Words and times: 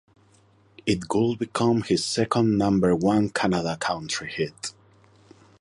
It 0.87 1.03
would 1.13 1.37
become 1.37 1.83
his 1.83 2.03
second 2.03 2.57
Number 2.57 2.95
One 2.95 3.29
Canada 3.29 3.77
Country 3.77 4.31
hit. 4.31 4.73